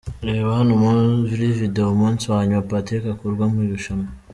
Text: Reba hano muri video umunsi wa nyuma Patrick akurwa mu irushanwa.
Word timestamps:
Reba 0.27 0.49
hano 0.59 0.73
muri 0.81 1.53
video 1.59 1.85
umunsi 1.95 2.23
wa 2.31 2.39
nyuma 2.47 2.67
Patrick 2.71 3.03
akurwa 3.13 3.45
mu 3.51 3.57
irushanwa. 3.65 4.09